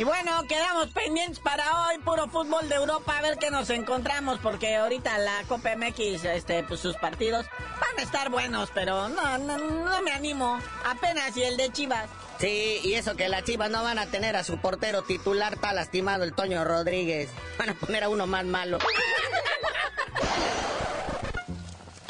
Y 0.02 0.04
bueno, 0.04 0.32
quedamos 0.48 0.88
pendientes 0.88 1.38
para 1.38 1.86
hoy, 1.86 1.98
puro 1.98 2.26
fútbol 2.26 2.68
de 2.68 2.74
Europa, 2.74 3.18
a 3.18 3.22
ver 3.22 3.38
qué 3.38 3.52
nos 3.52 3.70
encontramos, 3.70 4.40
porque 4.40 4.74
ahorita 4.74 5.16
la 5.18 5.44
Copa 5.46 5.76
MX, 5.76 6.24
este, 6.24 6.64
pues 6.64 6.80
sus 6.80 6.96
partidos 6.96 7.46
van 7.80 8.00
a 8.00 8.02
estar 8.02 8.28
buenos, 8.28 8.70
pero 8.74 9.08
no, 9.08 9.38
no, 9.38 9.58
no 9.58 10.02
me 10.02 10.10
animo. 10.10 10.58
Apenas 10.84 11.36
y 11.36 11.44
el 11.44 11.56
de 11.56 11.70
Chivas. 11.70 12.10
Sí, 12.40 12.80
y 12.82 12.94
eso 12.94 13.14
que 13.14 13.28
las 13.28 13.44
Chivas 13.44 13.70
no 13.70 13.84
van 13.84 14.00
a 14.00 14.06
tener 14.06 14.34
a 14.34 14.42
su 14.42 14.58
portero 14.58 15.02
titular, 15.02 15.52
está 15.52 15.72
lastimado 15.72 16.24
el 16.24 16.34
Toño 16.34 16.64
Rodríguez. 16.64 17.30
Van 17.56 17.68
a 17.68 17.74
poner 17.74 18.02
a 18.02 18.08
uno 18.08 18.26
más 18.26 18.44
malo. 18.44 18.80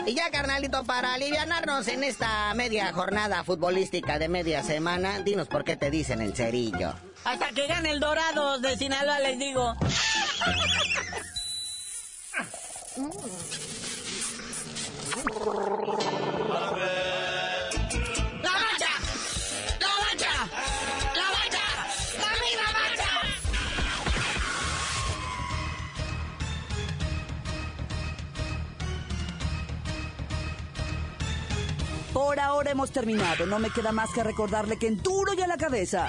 Y 0.05 0.15
ya, 0.15 0.33
carnalito, 0.33 0.83
para 0.83 1.15
alivianarnos 1.15 1.87
en 1.87 2.03
esta 2.03 2.53
media 2.55 2.93
jornada 2.93 3.45
futbolística 3.45 4.19
de 4.19 4.29
media 4.29 4.65
semana, 4.65 5.21
dinos 5.21 5.47
por 5.47 5.63
qué 5.63 5.77
te 5.77 5.93
dicen 5.93 6.21
el 6.21 6.35
cerillo. 6.35 6.93
Hasta 7.25 7.51
que 7.51 7.67
gane 7.67 7.91
el 7.91 8.01
Dorados 8.01 8.61
de 8.63 8.77
Sinaloa, 8.77 9.21
les 9.21 9.39
digo. 9.39 9.77
Por 32.13 32.41
ahora 32.41 32.71
hemos 32.73 32.91
terminado. 32.91 33.47
No 33.47 33.59
me 33.59 33.71
queda 33.71 33.93
más 33.93 34.11
que 34.11 34.25
recordarle 34.25 34.79
que 34.79 34.89
en 34.89 35.03
duro 35.03 35.33
y 35.35 35.41
a 35.41 35.47
la 35.47 35.57
cabeza 35.57 36.09